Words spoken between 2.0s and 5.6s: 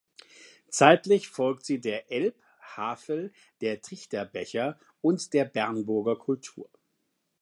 Elb-Havel-, der Trichterbecher- und der